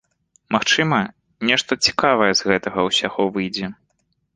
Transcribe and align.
Магчыма, 0.55 0.99
нешта 1.51 1.71
цікавае 1.87 2.33
з 2.43 2.51
гэтага 2.51 2.79
ўсяго 2.91 3.33
выйдзе. 3.39 3.77